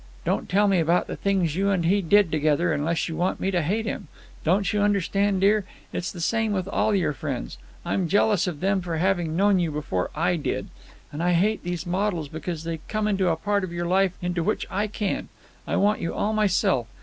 Don't 0.25 0.49
tell 0.49 0.67
me 0.67 0.79
about 0.79 1.05
the 1.05 1.15
things 1.15 1.55
you 1.55 1.69
and 1.69 1.85
he 1.85 2.01
did 2.01 2.31
together, 2.31 2.73
unless 2.73 3.07
you 3.07 3.15
want 3.15 3.39
me 3.39 3.51
to 3.51 3.61
hate 3.61 3.85
him. 3.85 4.07
Don't 4.43 4.73
you 4.73 4.81
understand, 4.81 5.41
dear? 5.41 5.63
It's 5.93 6.11
the 6.11 6.19
same 6.19 6.53
with 6.53 6.67
all 6.67 6.95
your 6.95 7.13
friends. 7.13 7.59
I'm 7.85 8.07
jealous 8.07 8.47
of 8.47 8.61
them 8.61 8.81
for 8.81 8.97
having 8.97 9.35
known 9.35 9.59
you 9.59 9.69
before 9.69 10.09
I 10.15 10.37
did. 10.37 10.69
And 11.11 11.21
I 11.21 11.33
hate 11.33 11.61
these 11.63 11.85
models 11.85 12.29
because 12.29 12.63
they 12.63 12.79
come 12.87 13.07
into 13.07 13.27
a 13.29 13.35
part 13.35 13.63
of 13.63 13.71
your 13.71 13.85
life 13.85 14.13
into 14.23 14.41
which 14.41 14.65
I 14.71 14.87
can't. 14.87 15.29
I 15.67 15.75
want 15.75 16.01
you 16.01 16.15
all 16.15 16.31
to 16.31 16.35
myself. 16.35 16.87